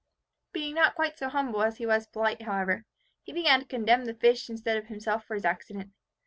[0.51, 2.85] Being not quite so humble as he was polite, however,
[3.21, 5.91] he began to condemn the fish instead of himself for his accident.